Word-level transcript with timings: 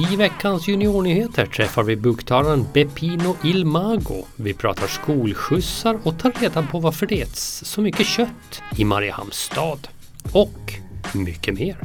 I 0.00 0.16
veckans 0.16 0.68
juniornyheter 0.68 1.46
träffar 1.46 1.82
vi 1.82 1.96
buktalaren 1.96 2.66
Beppino 2.72 3.36
Ilmago. 3.44 4.24
Vi 4.36 4.54
pratar 4.54 4.86
skolskjutsar 4.86 5.98
och 6.02 6.18
tar 6.18 6.32
reda 6.40 6.62
på 6.62 6.78
varför 6.78 7.06
det 7.06 7.20
äts 7.20 7.64
så 7.64 7.80
mycket 7.80 8.06
kött 8.06 8.62
i 8.76 8.84
Mariehamns 8.84 9.34
stad. 9.34 9.88
Och 10.32 10.74
mycket 11.14 11.54
mer. 11.54 11.78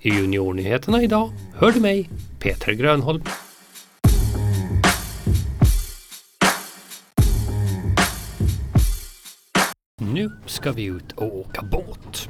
I 0.00 0.10
juniornyheterna 0.10 1.02
idag 1.02 1.32
hör 1.54 1.72
du 1.72 1.80
mig, 1.80 2.10
Peter 2.38 2.72
Grönholm. 2.72 3.22
Nu 10.00 10.32
ska 10.46 10.72
vi 10.72 10.84
ut 10.84 11.12
och 11.12 11.36
åka 11.36 11.62
båt. 11.62 12.28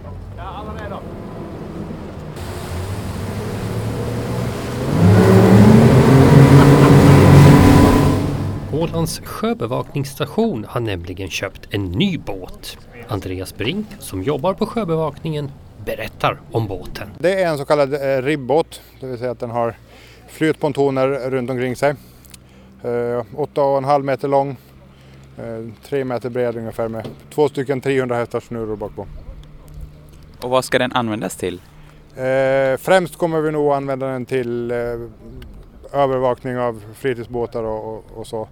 Ålands 8.79 9.21
sjöbevakningsstation 9.25 10.65
har 10.69 10.81
nämligen 10.81 11.29
köpt 11.29 11.69
en 11.71 11.85
ny 11.85 12.19
båt. 12.19 12.79
Andreas 13.09 13.57
Brink, 13.57 13.87
som 13.99 14.23
jobbar 14.23 14.55
på 14.55 14.67
sjöbevakningen, 14.67 15.51
berättar 15.85 16.41
om 16.53 16.67
båten. 16.67 17.09
Det 17.19 17.43
är 17.43 17.49
en 17.49 17.59
så 17.59 17.65
kallad 17.65 17.95
eh, 17.95 18.23
ribbåt, 18.23 18.81
det 19.01 19.07
vill 19.07 19.19
säga 19.19 19.31
att 19.31 19.41
den 19.41 19.51
har 19.51 19.75
flytpontoner 20.29 21.31
runt 21.31 21.51
omkring 21.51 21.77
sig. 21.77 21.91
Eh, 22.83 22.87
8,5 22.87 24.03
meter 24.03 24.29
lång, 24.29 24.57
eh, 25.39 25.73
3 25.83 26.05
meter 26.05 26.31
bred 26.31 26.57
ungefär 26.57 26.89
med 26.89 27.09
två 27.35 27.49
stycken 27.49 27.81
300 27.81 28.17
hästars 28.17 28.45
snurror 28.45 28.77
bakpå. 28.77 29.07
Och 30.43 30.51
vad 30.51 30.65
ska 30.65 30.79
den 30.79 30.93
användas 30.93 31.37
till? 31.37 31.61
Eh, 32.17 32.77
främst 32.79 33.17
kommer 33.17 33.41
vi 33.41 33.51
nog 33.51 33.73
använda 33.73 34.07
den 34.07 34.27
till 34.27 34.71
eh, 34.71 34.77
övervakning 35.93 36.59
av 36.59 36.83
fritidsbåtar 36.95 37.63
och, 37.63 37.95
och, 37.95 38.05
och, 38.15 38.27
så. 38.27 38.49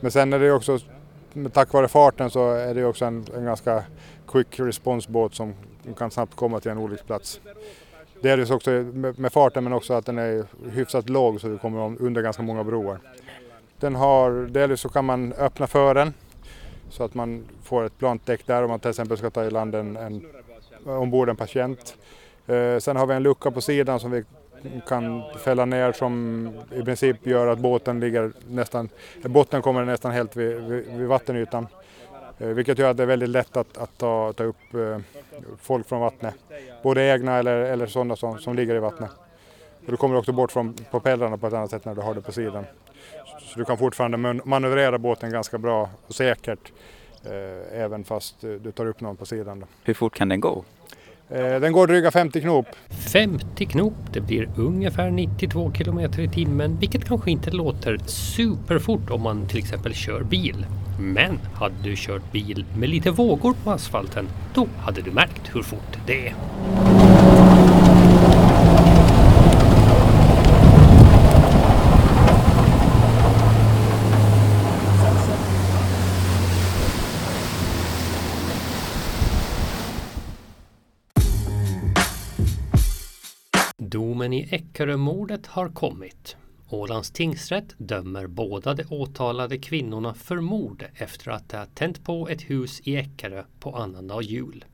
Men 0.00 0.10
sen 0.10 0.32
är 0.32 0.38
det 0.38 0.52
också, 0.52 0.78
tack 1.52 1.72
vare 1.72 1.88
farten 1.88 2.30
så 2.30 2.50
är 2.50 2.74
det 2.74 2.84
också 2.84 3.04
en, 3.04 3.26
en 3.36 3.44
ganska 3.44 3.84
quick 4.28 4.60
response 4.60 5.10
båt 5.10 5.34
som 5.34 5.54
kan 5.98 6.10
snabbt 6.10 6.36
komma 6.36 6.60
till 6.60 6.70
en 6.70 6.78
olycksplats. 6.78 7.40
Delvis 8.22 8.50
också 8.50 8.70
med, 8.70 9.18
med 9.18 9.32
farten 9.32 9.64
men 9.64 9.72
också 9.72 9.94
att 9.94 10.06
den 10.06 10.18
är 10.18 10.44
hyfsat 10.70 11.08
låg 11.08 11.40
så 11.40 11.48
du 11.48 11.58
kommer 11.58 12.02
under 12.02 12.22
ganska 12.22 12.42
många 12.42 12.64
broar. 12.64 12.98
Den 13.80 13.94
har, 13.94 14.30
delvis 14.30 14.80
så 14.80 14.88
kan 14.88 15.04
man 15.04 15.32
öppna 15.32 15.66
fören 15.66 16.14
så 16.90 17.04
att 17.04 17.14
man 17.14 17.44
får 17.62 17.84
ett 17.84 17.98
plant 17.98 18.26
däck 18.26 18.46
där 18.46 18.62
om 18.62 18.70
man 18.70 18.80
till 18.80 18.90
exempel 18.90 19.18
ska 19.18 19.30
ta 19.30 19.44
i 19.44 19.50
land 19.50 19.74
en, 19.74 19.96
en 19.96 20.22
ombord 20.84 21.28
en 21.28 21.36
patient. 21.36 21.96
Eh, 22.46 22.78
sen 22.78 22.96
har 22.96 23.06
vi 23.06 23.14
en 23.14 23.22
lucka 23.22 23.50
på 23.50 23.60
sidan 23.60 24.00
som 24.00 24.10
vi 24.10 24.24
kan 24.88 25.22
fälla 25.44 25.64
ner 25.64 25.92
som 25.92 26.48
i 26.74 26.82
princip 26.82 27.26
gör 27.26 27.46
att 27.46 27.58
båten 27.58 28.00
ligger 28.00 28.32
nästan, 28.48 28.88
botten 29.22 29.62
kommer 29.62 29.84
nästan 29.84 30.12
helt 30.12 30.36
vid, 30.36 30.56
vid, 30.56 30.86
vid 30.86 31.08
vattenytan. 31.08 31.66
Eh, 32.38 32.48
vilket 32.48 32.78
gör 32.78 32.90
att 32.90 32.96
det 32.96 33.02
är 33.02 33.06
väldigt 33.06 33.28
lätt 33.28 33.56
att, 33.56 33.78
att 33.78 33.98
ta, 33.98 34.32
ta 34.32 34.44
upp 34.44 34.74
eh, 34.74 34.98
folk 35.60 35.88
från 35.88 36.00
vattnet. 36.00 36.34
Både 36.82 37.02
egna 37.02 37.38
eller, 37.38 37.56
eller 37.56 37.86
sådana 37.86 38.16
som, 38.16 38.38
som 38.38 38.56
ligger 38.56 38.74
i 38.74 38.78
vattnet. 38.78 39.10
Och 39.86 39.90
du 39.90 39.96
kommer 39.96 40.16
också 40.16 40.32
bort 40.32 40.52
från 40.52 40.74
propellrarna 40.90 41.36
på 41.36 41.46
ett 41.46 41.52
annat 41.52 41.70
sätt 41.70 41.84
när 41.84 41.94
du 41.94 42.00
har 42.00 42.14
det 42.14 42.20
på 42.20 42.32
sidan. 42.32 42.64
Så 43.40 43.58
du 43.58 43.64
kan 43.64 43.78
fortfarande 43.78 44.40
manövrera 44.44 44.98
båten 44.98 45.30
ganska 45.30 45.58
bra 45.58 45.90
och 46.06 46.14
säkert 46.14 46.72
eh, 47.24 47.80
även 47.80 48.04
fast 48.04 48.40
du 48.40 48.72
tar 48.72 48.86
upp 48.86 49.00
någon 49.00 49.16
på 49.16 49.26
sidan. 49.26 49.60
Då. 49.60 49.66
Hur 49.84 49.94
fort 49.94 50.14
kan 50.14 50.28
den 50.28 50.40
gå? 50.40 50.64
Eh, 51.30 51.60
den 51.60 51.72
går 51.72 51.86
dryga 51.86 52.10
50 52.10 52.40
knop. 52.40 52.66
50 52.88 53.66
knop, 53.66 53.94
det 54.12 54.20
blir 54.20 54.48
ungefär 54.56 55.10
92 55.10 55.72
kilometer 55.72 56.20
i 56.20 56.28
timmen, 56.28 56.76
vilket 56.80 57.04
kanske 57.04 57.30
inte 57.30 57.50
låter 57.50 57.98
superfort 58.06 59.10
om 59.10 59.22
man 59.22 59.46
till 59.46 59.58
exempel 59.58 59.94
kör 59.94 60.22
bil. 60.22 60.66
Men 61.00 61.38
hade 61.54 61.74
du 61.82 61.94
kört 61.96 62.32
bil 62.32 62.64
med 62.78 62.88
lite 62.88 63.10
vågor 63.10 63.54
på 63.64 63.70
asfalten, 63.70 64.28
då 64.54 64.66
hade 64.78 65.02
du 65.02 65.10
märkt 65.10 65.54
hur 65.54 65.62
fort 65.62 65.98
det 66.06 66.28
är. 66.28 66.34
Domen 83.90 84.32
i 84.32 84.48
Eckerömordet 84.50 85.46
har 85.46 85.68
kommit. 85.68 86.36
Ålands 86.68 87.10
tingsrätt 87.10 87.74
dömer 87.78 88.26
båda 88.26 88.74
de 88.74 88.84
åtalade 88.90 89.58
kvinnorna 89.58 90.14
för 90.14 90.40
mord 90.40 90.84
efter 90.94 91.30
att 91.30 91.48
de 91.48 91.56
har 91.56 91.66
tänt 91.66 92.04
på 92.04 92.28
ett 92.28 92.50
hus 92.50 92.80
i 92.84 92.96
Eckerö 92.96 93.44
på 93.60 93.76
annandag 93.76 94.22
jul. 94.22 94.64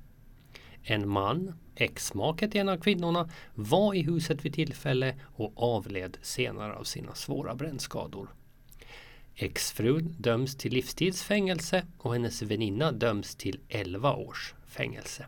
En 0.82 1.08
man, 1.08 1.54
exmaket 1.74 2.50
till 2.50 2.60
en 2.60 2.68
av 2.68 2.76
kvinnorna, 2.76 3.30
var 3.54 3.94
i 3.94 4.02
huset 4.02 4.44
vid 4.44 4.54
tillfälle 4.54 5.14
och 5.22 5.52
avled 5.56 6.18
senare 6.22 6.74
av 6.74 6.84
sina 6.84 7.14
svåra 7.14 7.54
brännskador. 7.54 8.28
Exfrun 9.34 10.14
döms 10.18 10.56
till 10.56 10.72
livstidsfängelse 10.72 11.86
och 11.98 12.12
hennes 12.12 12.42
väninna 12.42 12.92
döms 12.92 13.36
till 13.36 13.60
11 13.68 14.14
års 14.14 14.54
fängelse. 14.66 15.26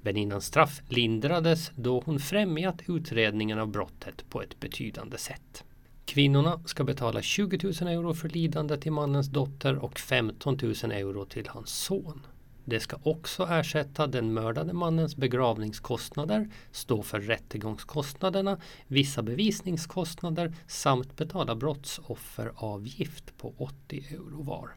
Väninnans 0.00 0.46
straff 0.46 0.82
lindrades 0.88 1.70
då 1.76 2.02
hon 2.06 2.20
främjat 2.20 2.82
utredningen 2.88 3.58
av 3.58 3.68
brottet 3.68 4.30
på 4.30 4.42
ett 4.42 4.60
betydande 4.60 5.18
sätt. 5.18 5.64
Kvinnorna 6.04 6.60
ska 6.66 6.84
betala 6.84 7.22
20 7.22 7.58
000 7.62 7.92
euro 7.92 8.14
för 8.14 8.28
lidande 8.28 8.76
till 8.76 8.92
mannens 8.92 9.28
dotter 9.28 9.76
och 9.76 9.98
15 9.98 10.58
000 10.62 10.72
euro 10.92 11.24
till 11.24 11.48
hans 11.48 11.70
son. 11.70 12.26
Det 12.64 12.80
ska 12.80 12.96
också 13.02 13.46
ersätta 13.50 14.06
den 14.06 14.34
mördade 14.34 14.72
mannens 14.72 15.16
begravningskostnader, 15.16 16.50
stå 16.70 17.02
för 17.02 17.20
rättegångskostnaderna, 17.20 18.60
vissa 18.86 19.22
bevisningskostnader 19.22 20.54
samt 20.66 21.16
betala 21.16 21.54
brottsofferavgift 21.54 23.38
på 23.38 23.54
80 23.58 24.04
euro 24.10 24.42
var. 24.42 24.70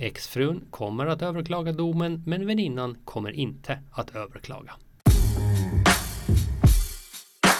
Exfrun 0.00 0.60
kommer 0.70 1.06
att 1.06 1.22
överklaga 1.22 1.72
domen 1.72 2.22
men 2.26 2.46
väninnan 2.46 2.96
kommer 3.04 3.30
inte 3.30 3.78
att 3.92 4.16
överklaga. 4.16 4.72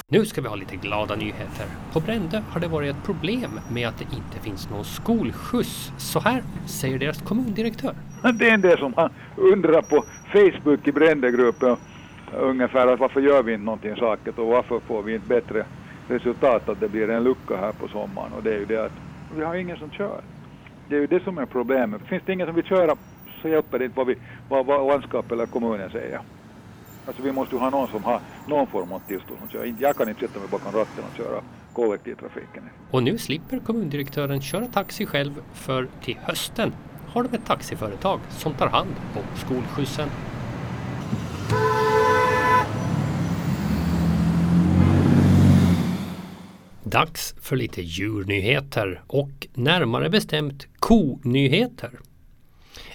Nu 0.08 0.24
ska 0.24 0.40
vi 0.40 0.48
ha 0.48 0.56
lite 0.56 0.76
glada 0.76 1.16
nyheter. 1.16 1.66
På 1.92 2.00
Brände 2.00 2.42
har 2.48 2.60
det 2.60 2.68
varit 2.68 2.96
ett 2.96 3.04
problem 3.04 3.60
med 3.70 3.88
att 3.88 3.98
det 3.98 4.04
inte 4.04 4.40
finns 4.40 4.70
någon 4.70 4.84
skolskjuts. 4.84 5.92
Så 5.96 6.20
här 6.20 6.42
säger 6.66 6.98
deras 6.98 7.22
kommundirektör. 7.22 7.94
Det 8.38 8.48
är 8.48 8.54
en 8.54 8.60
del 8.60 8.78
som 8.78 8.94
man 8.96 9.10
undrar 9.36 9.82
på 9.82 10.04
Facebook 10.32 10.88
i 10.88 10.92
Brändegruppen 10.92 11.76
eh, 12.32 12.38
ungefär 12.40 12.86
att 12.86 13.00
varför 13.00 13.20
gör 13.20 13.42
vi 13.42 13.52
inte 13.52 13.64
någonting 13.64 13.96
saket 13.96 14.38
och 14.38 14.46
varför 14.46 14.80
får 14.80 15.02
vi 15.02 15.14
inte 15.14 15.28
bättre 15.28 15.66
resultat 16.08 16.68
att 16.68 16.80
det 16.80 16.88
blir 16.88 17.10
en 17.10 17.24
lucka 17.24 17.56
här 17.56 17.72
på 17.72 17.88
sommaren 17.88 18.32
och 18.32 18.42
det 18.42 18.54
är 18.54 18.58
ju 18.58 18.66
det 18.66 18.84
att 18.84 18.92
vi 19.36 19.44
har 19.44 19.54
ingen 19.54 19.76
som 19.76 19.90
kör. 19.90 20.20
Det 20.88 20.96
är 20.96 21.00
ju 21.00 21.06
det 21.06 21.24
som 21.24 21.38
är 21.38 21.46
problemet. 21.46 22.02
Finns 22.02 22.22
det 22.26 22.32
ingen 22.32 22.46
som 22.46 22.56
vill 22.56 22.64
köra 22.64 22.96
så 23.42 23.48
hjälper 23.48 23.78
det 23.78 23.84
inte 23.84 23.96
vad, 23.96 24.06
vi, 24.06 24.16
vad, 24.48 24.66
vad 24.66 24.86
landskap 24.86 25.32
eller 25.32 25.46
kommunen 25.46 25.90
säger. 25.90 26.20
Alltså 27.06 27.22
vi 27.22 27.32
måste 27.32 27.54
ju 27.54 27.60
ha 27.60 27.70
någon 27.70 27.88
som 27.88 28.04
har 28.04 28.20
någon 28.46 28.66
form 28.66 28.92
av 28.92 28.98
tillstånd 28.98 29.38
att 29.44 29.52
köra. 29.52 29.66
Jag 29.66 29.96
kan 29.96 30.08
inte 30.08 30.20
sätta 30.20 30.38
mig 30.40 30.48
bakom 30.48 30.72
ratten 30.72 31.04
och 31.10 31.16
köra 31.16 31.42
kollektivtrafiken. 31.72 32.62
Och 32.90 33.02
nu 33.02 33.18
slipper 33.18 33.58
kommundirektören 33.58 34.40
köra 34.40 34.66
taxi 34.66 35.06
själv 35.06 35.42
för 35.52 35.88
till 36.02 36.18
hösten 36.22 36.72
har 37.08 37.22
de 37.22 37.36
ett 37.36 37.46
taxiföretag 37.46 38.20
som 38.28 38.54
tar 38.54 38.68
hand 38.68 38.94
om 39.14 39.36
skolskjutsen. 39.36 40.08
Dags 46.82 47.34
för 47.40 47.56
lite 47.56 47.82
djurnyheter 47.82 49.02
och 49.06 49.46
närmare 49.54 50.10
bestämt 50.10 50.77
konyheter. 50.88 52.00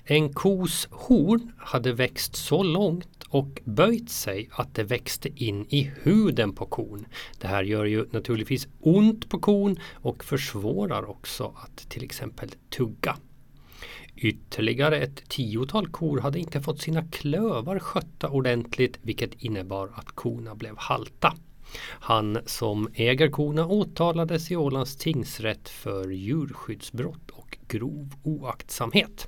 En 0.05 0.33
kos 0.33 0.87
horn 0.91 1.51
hade 1.57 1.93
växt 1.93 2.35
så 2.35 2.63
långt 2.63 3.23
och 3.29 3.61
böjt 3.63 4.09
sig 4.09 4.49
att 4.51 4.75
det 4.75 4.83
växte 4.83 5.29
in 5.43 5.65
i 5.69 5.91
huden 6.01 6.53
på 6.55 6.65
kon. 6.65 7.05
Det 7.39 7.47
här 7.47 7.63
gör 7.63 7.85
ju 7.85 8.05
naturligtvis 8.11 8.67
ont 8.79 9.29
på 9.29 9.39
kon 9.39 9.77
och 9.93 10.23
försvårar 10.23 11.09
också 11.09 11.53
att 11.55 11.89
till 11.89 12.03
exempel 12.03 12.49
tugga. 12.69 13.17
Ytterligare 14.15 14.97
ett 14.99 15.29
tiotal 15.29 15.87
kor 15.87 16.19
hade 16.19 16.39
inte 16.39 16.61
fått 16.61 16.81
sina 16.81 17.07
klövar 17.07 17.79
skötta 17.79 18.29
ordentligt 18.29 18.99
vilket 19.01 19.43
innebar 19.43 19.89
att 19.95 20.11
korna 20.11 20.55
blev 20.55 20.75
halta. 20.77 21.33
Han 21.99 22.37
som 22.45 22.89
äger 22.93 23.29
korna 23.29 23.67
åtalades 23.67 24.51
i 24.51 24.55
Ålands 24.55 24.95
tingsrätt 24.95 25.69
för 25.69 26.09
djurskyddsbrott 26.09 27.29
och 27.29 27.57
grov 27.67 28.13
oaktsamhet. 28.23 29.27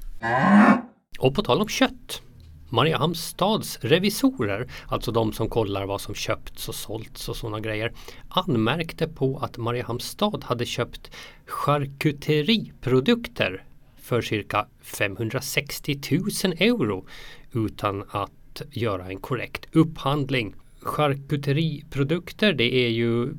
Och 1.19 1.35
på 1.35 1.43
tal 1.43 1.61
om 1.61 1.67
kött. 1.67 2.21
Mariehamns 2.69 3.25
stads 3.25 3.79
revisorer, 3.81 4.71
alltså 4.87 5.11
de 5.11 5.33
som 5.33 5.49
kollar 5.49 5.85
vad 5.85 6.01
som 6.01 6.15
köpts 6.15 6.69
och 6.69 6.75
sålts 6.75 7.29
och 7.29 7.35
sådana 7.35 7.59
grejer, 7.59 7.93
anmärkte 8.29 9.07
på 9.07 9.37
att 9.37 9.57
Mariehamns 9.57 10.03
stad 10.03 10.43
hade 10.43 10.65
köpt 10.65 11.11
charkuteriprodukter 11.45 13.65
för 13.97 14.21
cirka 14.21 14.67
560 14.81 15.99
000 16.11 16.21
euro 16.59 17.05
utan 17.51 18.03
att 18.09 18.61
göra 18.71 19.07
en 19.07 19.19
korrekt 19.19 19.65
upphandling. 19.71 20.55
Charkuteriprodukter 20.85 22.53
det 22.53 22.75
är 22.75 22.89
ju 22.89 23.33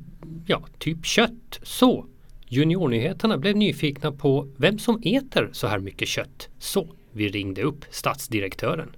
ja, 0.47 0.61
typ 0.79 1.05
kött. 1.05 1.59
Så 1.63 2.05
Juniornyheterna 2.49 3.37
blev 3.37 3.55
nyfikna 3.55 4.11
på 4.11 4.47
vem 4.59 4.77
som 4.77 5.01
äter 5.05 5.49
så 5.51 5.67
här 5.67 5.79
mycket 5.79 6.07
kött. 6.07 6.49
Så 6.57 6.87
vi 7.13 7.27
ringde 7.27 7.61
upp 7.61 7.85
stadsdirektören. 7.89 8.95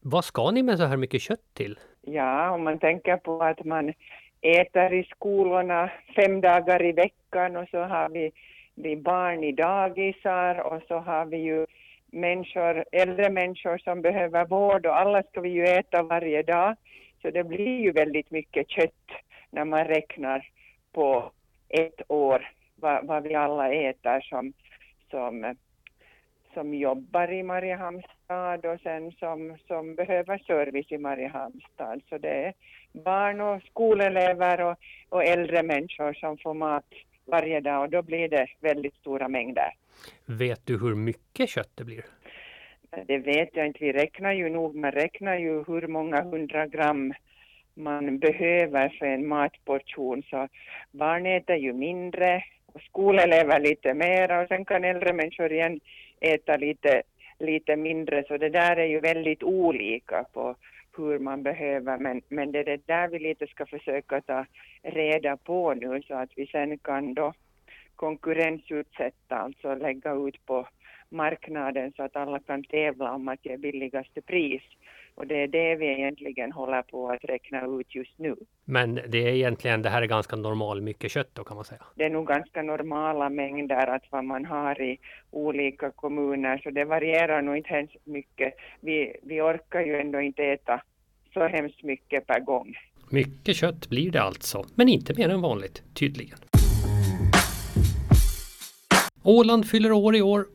Vad 0.00 0.24
ska 0.24 0.50
ni 0.50 0.62
med 0.62 0.78
så 0.78 0.84
här 0.84 0.96
mycket 0.96 1.20
kött 1.20 1.54
till? 1.54 1.78
Ja, 2.00 2.50
om 2.50 2.64
man 2.64 2.78
tänker 2.78 3.16
på 3.16 3.42
att 3.42 3.64
man 3.64 3.92
äter 4.40 4.94
i 4.94 5.04
skolorna 5.04 5.90
fem 6.16 6.40
dagar 6.40 6.84
i 6.84 6.92
veckan 6.92 7.56
och 7.56 7.68
så 7.70 7.78
har 7.78 8.08
vi, 8.08 8.32
vi 8.74 8.96
barn 8.96 9.44
i 9.44 9.52
dagisar 9.52 10.72
och 10.72 10.82
så 10.88 10.98
har 10.98 11.26
vi 11.26 11.36
ju 11.36 11.66
människor, 12.12 12.84
äldre 12.92 13.30
människor 13.30 13.78
som 13.78 14.02
behöver 14.02 14.44
vård 14.44 14.86
och 14.86 14.96
alla 14.96 15.22
ska 15.22 15.40
vi 15.40 15.48
ju 15.48 15.64
äta 15.64 16.02
varje 16.02 16.42
dag. 16.42 16.76
Så 17.22 17.30
det 17.30 17.44
blir 17.44 17.80
ju 17.80 17.92
väldigt 17.92 18.30
mycket 18.30 18.70
kött 18.70 19.10
när 19.50 19.64
man 19.64 19.84
räknar 19.84 20.48
på 20.92 21.30
ett 21.68 22.02
år 22.08 22.50
vad, 22.76 23.06
vad 23.06 23.22
vi 23.22 23.34
alla 23.34 23.72
äter 23.72 24.20
som, 24.20 24.52
som, 25.10 25.54
som 26.54 26.74
jobbar 26.74 27.32
i 27.32 27.42
Mariehamnstad 27.42 28.72
och 28.72 28.80
sen 28.80 29.12
som, 29.12 29.56
som 29.66 29.94
behöver 29.94 30.38
service 30.38 30.92
i 30.92 30.98
Mariehamnstad. 30.98 32.00
Så 32.08 32.18
det 32.18 32.46
är 32.46 32.52
barn 32.92 33.40
och 33.40 33.62
skolelever 33.62 34.60
och, 34.60 34.76
och 35.08 35.24
äldre 35.24 35.62
människor 35.62 36.12
som 36.12 36.38
får 36.38 36.54
mat 36.54 36.88
varje 37.24 37.60
dag 37.60 37.82
och 37.82 37.90
då 37.90 38.02
blir 38.02 38.28
det 38.28 38.46
väldigt 38.60 38.94
stora 38.94 39.28
mängder. 39.28 39.74
Vet 40.26 40.66
du 40.66 40.78
hur 40.78 40.94
mycket 40.94 41.48
kött 41.48 41.70
det 41.74 41.84
blir? 41.84 42.04
Eh, 42.92 43.04
det 43.06 43.18
vet 43.18 43.56
jag 43.56 43.66
inte. 43.66 43.84
Vi 43.84 43.92
räknar 43.92 44.32
ju 44.32 44.48
nog, 44.48 44.74
man 44.74 44.92
räknar 44.92 45.36
ju 45.38 45.64
hur 45.64 45.86
många 45.86 46.22
hundra 46.22 46.66
gram 46.66 47.14
man 47.74 48.18
behöver 48.18 48.88
för 48.98 49.06
en 49.06 49.28
matportion. 49.28 50.22
Så 50.22 50.48
barn 50.90 51.26
äter 51.26 51.56
ju 51.56 51.72
mindre 51.72 52.44
och 52.66 52.80
skolelever 52.82 53.60
lite 53.60 53.94
mer 53.94 54.42
och 54.42 54.48
sen 54.48 54.64
kan 54.64 54.84
äldre 54.84 55.12
människor 55.12 55.52
igen 55.52 55.80
äta 56.20 56.56
lite, 56.56 57.02
lite 57.38 57.76
mindre. 57.76 58.24
Så 58.28 58.36
det 58.36 58.48
där 58.48 58.76
är 58.76 58.86
ju 58.86 59.00
väldigt 59.00 59.42
olika 59.42 60.24
på 60.32 60.56
hur 60.96 61.18
man 61.18 61.42
behöver. 61.42 61.98
Men, 61.98 62.22
men 62.28 62.52
det 62.52 62.58
är 62.58 62.64
det 62.64 62.86
där 62.86 63.08
vi 63.08 63.18
lite 63.18 63.46
ska 63.46 63.66
försöka 63.66 64.20
ta 64.20 64.46
reda 64.82 65.36
på 65.36 65.74
nu 65.74 66.02
så 66.02 66.14
att 66.14 66.30
vi 66.36 66.46
sen 66.46 66.78
kan 66.78 67.14
då 67.14 67.32
konkurrensutsätta, 67.96 69.36
alltså 69.36 69.74
lägga 69.74 70.12
ut 70.12 70.46
på 70.46 70.68
marknaden 71.12 71.92
så 71.96 72.02
att 72.02 72.16
alla 72.16 72.38
kan 72.38 72.64
tävla 72.64 73.14
om 73.14 73.28
att 73.28 73.46
ge 73.46 73.56
billigaste 73.56 74.22
pris. 74.22 74.62
Och 75.14 75.26
det 75.26 75.42
är 75.42 75.48
det 75.48 75.74
vi 75.74 75.86
egentligen 75.86 76.52
håller 76.52 76.82
på 76.82 77.08
att 77.10 77.24
räkna 77.24 77.66
ut 77.66 77.94
just 77.94 78.18
nu. 78.18 78.36
Men 78.64 78.94
det 78.94 79.18
är 79.18 79.32
egentligen, 79.34 79.82
det 79.82 79.88
här 79.88 80.02
är 80.02 80.06
ganska 80.06 80.36
normal 80.36 80.80
mycket 80.80 81.10
kött 81.10 81.30
då 81.32 81.44
kan 81.44 81.54
man 81.54 81.64
säga? 81.64 81.82
Det 81.94 82.04
är 82.04 82.10
nog 82.10 82.26
ganska 82.26 82.62
normala 82.62 83.28
mängder 83.28 83.86
att 83.86 84.02
vad 84.10 84.24
man 84.24 84.44
har 84.44 84.82
i 84.82 84.98
olika 85.30 85.90
kommuner, 85.90 86.58
så 86.58 86.70
det 86.70 86.84
varierar 86.84 87.42
nog 87.42 87.56
inte 87.56 87.68
hemskt 87.68 87.96
mycket. 88.04 88.54
Vi, 88.80 89.16
vi 89.22 89.40
orkar 89.40 89.80
ju 89.80 90.00
ändå 90.00 90.20
inte 90.20 90.44
äta 90.44 90.82
så 91.32 91.48
hemskt 91.48 91.82
mycket 91.82 92.26
per 92.26 92.40
gång. 92.40 92.74
Mycket 93.10 93.56
kött 93.56 93.88
blir 93.88 94.10
det 94.10 94.22
alltså, 94.22 94.64
men 94.74 94.88
inte 94.88 95.14
mer 95.16 95.28
än 95.28 95.40
vanligt, 95.40 95.82
tydligen. 95.94 96.38
Åland 99.22 99.66
fyller 99.66 99.92
år 99.92 100.16
i 100.16 100.22
år. 100.22 100.46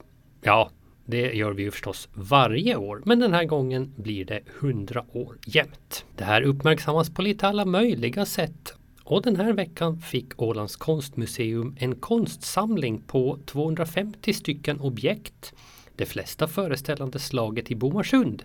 Ja, 0.42 0.70
det 1.06 1.34
gör 1.34 1.52
vi 1.52 1.64
ju 1.64 1.72
förstås 1.72 2.10
varje 2.14 2.76
år, 2.76 3.02
men 3.06 3.20
den 3.20 3.34
här 3.34 3.46
gången 3.46 3.94
blir 3.98 4.26
det 4.26 4.42
100 4.60 5.06
år 5.14 5.38
jämt. 5.46 6.06
Det 6.16 6.24
här 6.24 6.42
uppmärksammas 6.42 7.10
på 7.10 7.22
lite 7.22 7.48
alla 7.48 7.66
möjliga 7.66 8.26
sätt. 8.26 8.74
Och 9.04 9.22
den 9.22 9.36
här 9.36 9.54
veckan 9.54 10.00
fick 10.00 10.42
Ålands 10.42 10.76
konstmuseum 10.76 11.76
en 11.80 11.96
konstsamling 11.96 13.02
på 13.02 13.40
250 13.46 14.34
stycken 14.34 14.80
objekt. 14.80 15.54
De 15.96 16.06
flesta 16.06 16.48
föreställande 16.48 17.20
slaget 17.20 17.72
i 17.72 17.76
Bomarsund. 17.76 18.42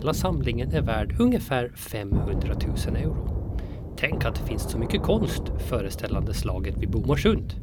Hela 0.00 0.14
samlingen 0.14 0.72
är 0.72 0.82
värd 0.82 1.16
ungefär 1.18 1.68
500 1.68 2.54
000 2.86 2.96
euro. 2.96 3.56
Tänk 3.96 4.24
att 4.24 4.34
det 4.34 4.46
finns 4.46 4.70
så 4.70 4.78
mycket 4.78 5.02
konst 5.02 5.42
föreställande 5.68 6.34
slaget 6.34 6.76
vid 6.76 6.90
Bomarsund. 6.90 7.54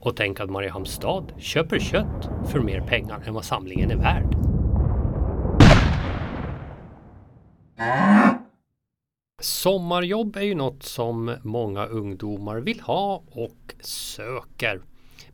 Och 0.00 0.16
tänk 0.16 0.40
att 0.40 0.50
Mariehamns 0.50 0.88
stad 0.88 1.32
köper 1.38 1.78
kött 1.78 2.30
för 2.46 2.60
mer 2.60 2.80
pengar 2.80 3.22
än 3.26 3.34
vad 3.34 3.44
samlingen 3.44 3.90
är 3.90 3.96
värd. 3.96 4.36
Sommarjobb 9.42 10.36
är 10.36 10.42
ju 10.42 10.54
något 10.54 10.82
som 10.82 11.36
många 11.42 11.86
ungdomar 11.86 12.56
vill 12.56 12.80
ha 12.80 13.22
och 13.26 13.74
söker. 13.80 14.80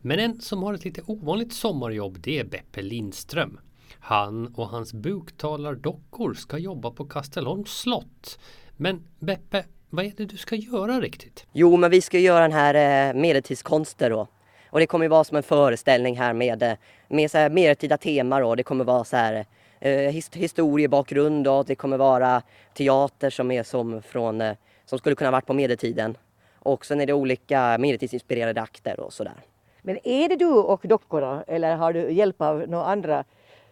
Men 0.01 0.19
en 0.19 0.41
som 0.41 0.63
har 0.63 0.73
ett 0.73 0.85
lite 0.85 1.01
ovanligt 1.05 1.53
sommarjobb 1.53 2.17
det 2.21 2.39
är 2.39 2.43
Beppe 2.43 2.81
Lindström. 2.81 3.59
Han 3.99 4.53
och 4.55 4.67
hans 4.67 4.93
buktalardockor 4.93 6.33
ska 6.33 6.57
jobba 6.57 6.91
på 6.91 7.05
Kastelholms 7.05 7.69
slott. 7.69 8.39
Men 8.77 9.07
Beppe, 9.19 9.65
vad 9.89 10.05
är 10.05 10.13
det 10.17 10.25
du 10.25 10.37
ska 10.37 10.55
göra 10.55 10.99
riktigt? 10.99 11.45
Jo, 11.51 11.77
men 11.77 11.91
vi 11.91 12.01
ska 12.01 12.19
göra 12.19 12.41
den 12.41 12.51
här 12.51 13.09
eh, 13.09 13.21
medeltidskonster 13.21 14.09
då. 14.09 14.27
Och 14.69 14.79
det 14.79 14.87
kommer 14.87 15.07
vara 15.07 15.23
som 15.23 15.37
en 15.37 15.43
föreställning 15.43 16.17
här 16.17 16.33
med, 16.33 16.63
eh, 16.63 16.73
med 17.07 17.31
så 17.31 17.37
här 17.37 17.49
medeltida 17.49 17.97
teman 17.97 18.41
då. 18.41 18.55
Det 18.55 18.63
kommer 18.63 18.85
vara 18.85 19.03
så 19.03 19.17
här 19.17 19.45
eh, 19.79 20.23
historiebakgrund 20.33 21.47
och 21.47 21.65
det 21.65 21.75
kommer 21.75 21.97
vara 21.97 22.41
teater 22.73 23.29
som 23.29 23.51
är 23.51 23.63
som 23.63 24.01
från, 24.01 24.41
eh, 24.41 24.55
som 24.85 24.99
skulle 24.99 25.15
kunna 25.15 25.31
varit 25.31 25.45
på 25.45 25.53
medeltiden. 25.53 26.17
Och 26.59 26.85
sen 26.85 27.01
är 27.01 27.05
det 27.05 27.13
olika 27.13 27.77
medeltidsinspirerade 27.79 28.61
akter 28.61 28.99
och 28.99 29.13
sådär. 29.13 29.33
Men 29.81 30.07
är 30.07 30.29
det 30.29 30.35
du 30.35 30.47
och 30.47 30.81
dockorna 30.83 31.43
eller 31.47 31.75
har 31.75 31.93
du 31.93 32.11
hjälp 32.11 32.41
av 32.41 32.65
några 32.67 32.85
andra, 32.85 33.23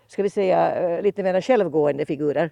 ska 0.09 0.23
vi 0.23 0.29
säga 0.29 0.75
eh, 0.75 1.01
lite 1.01 1.23
mer 1.23 1.41
självgående 1.41 2.05
figurer? 2.05 2.51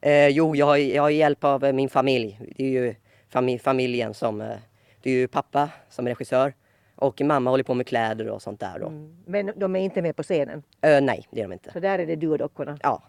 Eh, 0.00 0.28
jo, 0.28 0.56
jag 0.56 0.66
har, 0.66 0.76
jag 0.76 1.02
har 1.02 1.10
hjälp 1.10 1.44
av 1.44 1.64
eh, 1.64 1.72
min 1.72 1.88
familj. 1.88 2.40
Det 2.56 2.64
är 2.64 2.70
ju 2.70 2.94
famil 3.28 3.60
familjen 3.60 4.14
som... 4.14 4.40
Eh, 4.40 4.56
det 5.02 5.10
är 5.10 5.14
ju 5.14 5.28
pappa 5.28 5.70
som 5.88 6.06
är 6.06 6.10
regissör 6.10 6.52
och 6.94 7.20
mamma 7.20 7.50
håller 7.50 7.64
på 7.64 7.74
med 7.74 7.86
kläder 7.86 8.28
och 8.28 8.42
sånt 8.42 8.60
där. 8.60 8.76
Mm. 8.76 9.16
Men 9.26 9.52
de 9.56 9.76
är 9.76 9.80
inte 9.80 10.02
med 10.02 10.16
på 10.16 10.22
scenen? 10.22 10.62
Eh, 10.80 11.00
nej, 11.00 11.26
det 11.30 11.40
är 11.40 11.44
de 11.44 11.52
inte. 11.52 11.72
Så 11.72 11.80
där 11.80 11.98
är 11.98 12.06
det 12.06 12.16
du 12.16 12.28
och 12.28 12.38
dockorna? 12.38 12.78
Ja. 12.82 13.02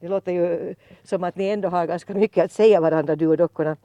Det 0.00 0.08
låter 0.08 0.32
ju 0.32 0.74
som 1.02 1.24
att 1.24 1.36
ni 1.36 1.48
ändå 1.48 1.68
har 1.68 1.86
ganska 1.86 2.14
mycket 2.14 2.44
att 2.44 2.52
säga 2.52 2.80
varandra, 2.80 3.16
du 3.16 3.26
och 3.26 3.36
dockorna. 3.36 3.76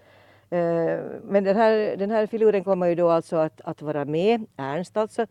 Eh, 0.49 0.99
men 1.23 1.43
den 1.43 1.55
här, 1.55 1.97
den 1.97 2.11
här 2.11 2.27
filuren 2.27 2.63
kommer 2.63 2.87
ju 2.87 2.95
då 2.95 3.09
alltså 3.09 3.35
att, 3.35 3.61
att 3.61 3.81
vara 3.81 4.05
med, 4.05 4.45
Ernst 4.57 4.97
alltså. 4.97 5.25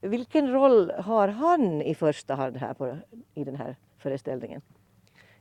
Vilken 0.00 0.52
roll 0.52 0.92
har 0.98 1.28
han 1.28 1.82
i 1.82 1.94
första 1.94 2.34
hand 2.34 2.56
här 2.56 2.74
på, 2.74 2.96
i 3.34 3.44
den 3.44 3.56
här 3.56 3.76
föreställningen? 3.98 4.60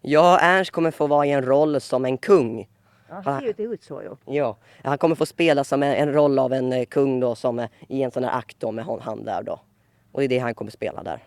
Ja, 0.01 0.39
Ernst 0.41 0.71
kommer 0.71 0.91
få 0.91 1.07
vara 1.07 1.25
i 1.25 1.31
en 1.31 1.45
roll 1.45 1.81
som 1.81 2.05
en 2.05 2.17
kung. 2.17 2.69
Ja, 3.09 3.21
han 3.25 3.41
ser 3.41 3.55
ju 3.57 3.73
ut 3.73 3.83
så 3.83 4.01
ju. 4.01 4.35
Ja, 4.35 4.57
han 4.83 4.97
kommer 4.97 5.15
få 5.15 5.25
spela 5.25 5.63
som 5.63 5.83
en, 5.83 5.93
en 5.93 6.13
roll 6.13 6.39
av 6.39 6.53
en 6.53 6.73
eh, 6.73 6.85
kung 6.85 7.19
då 7.19 7.35
som 7.35 7.59
är 7.59 7.69
i 7.87 8.03
en 8.03 8.11
sån 8.11 8.23
här 8.23 8.37
akt 8.37 8.59
då 8.59 8.71
med 8.71 8.85
han 8.85 9.23
där 9.23 9.43
då. 9.43 9.59
Och 10.11 10.19
det 10.19 10.25
är 10.25 10.29
det 10.29 10.39
han 10.39 10.55
kommer 10.55 10.71
spela 10.71 11.03
där. 11.03 11.23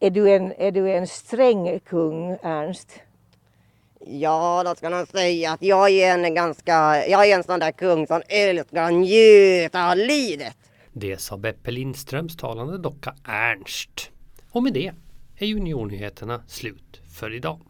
Är 0.00 0.10
du 0.10 0.30
en, 0.30 0.52
är 0.58 0.70
du 0.70 0.92
en 0.92 1.06
sträng 1.06 1.80
kung, 1.80 2.38
Ernst? 2.42 3.00
Ja, 4.06 4.62
då 4.64 4.74
ska 4.74 4.90
man 4.90 5.06
säga 5.06 5.52
att 5.52 5.62
jag 5.62 5.90
är 5.90 6.18
en 6.18 6.34
ganska, 6.34 7.06
jag 7.06 7.26
är 7.26 7.34
en 7.34 7.44
sån 7.44 7.60
där 7.60 7.72
kung 7.72 8.06
som 8.06 8.22
älskar 8.28 8.82
att 8.82 8.92
njuta 8.92 9.90
av 9.90 9.96
livet. 9.96 10.56
Det 10.94 11.20
sa 11.20 11.36
Beppe 11.36 11.70
Lindströms 11.70 12.36
talande 12.36 12.78
docka 12.78 13.14
Ernst. 13.24 14.10
Och 14.50 14.62
med 14.62 14.72
det 14.72 14.92
är 15.36 15.46
Juniornyheterna 15.46 16.42
slut 16.46 17.00
för 17.18 17.34
idag. 17.34 17.60